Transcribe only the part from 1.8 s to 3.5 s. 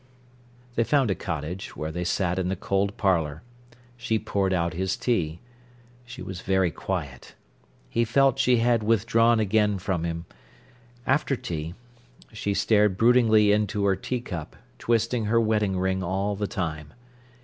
they sat in the cold parlour.